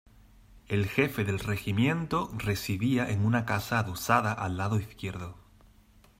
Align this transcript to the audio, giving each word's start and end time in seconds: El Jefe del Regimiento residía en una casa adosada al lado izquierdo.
El 0.67 0.87
Jefe 0.87 1.23
del 1.25 1.37
Regimiento 1.37 2.31
residía 2.35 3.11
en 3.11 3.23
una 3.23 3.45
casa 3.45 3.77
adosada 3.77 4.33
al 4.33 4.57
lado 4.57 4.79
izquierdo. 4.79 5.37